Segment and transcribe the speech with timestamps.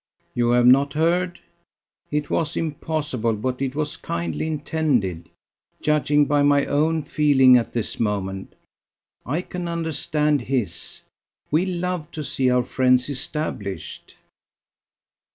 [0.33, 1.39] "You have not heard?
[2.09, 5.29] It was impossible, but it was kindly intended.
[5.79, 8.55] Judging by my own feeling at this moment,
[9.27, 11.03] I can understand his.
[11.51, 14.15] We love to see our friends established."